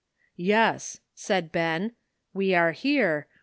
"Yes," 0.35 0.99
said 1.13 1.51
Ben, 1.51 1.91
"we 2.33 2.55
are 2.55 2.71
here. 2.71 3.27